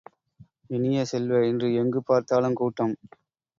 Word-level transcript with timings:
இனிய 0.69 1.03
செல்வ, 1.05 1.43
இன்று 1.45 1.69
எங்கு 1.75 2.01
பார்த்தாலும் 2.03 2.53
கூட்டம்! 2.55 2.95